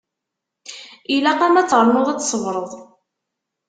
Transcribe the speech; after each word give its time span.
Ilaq-am 1.15 1.55
ad 1.57 1.67
ternuḍ 1.69 2.07
ad 2.09 2.19
tṣebreḍ. 2.21 2.71